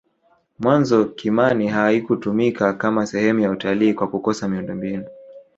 [0.59, 5.05] mwanzo kimani haikutumika Kama sehemu ya utalii kwa kukosa miundombinu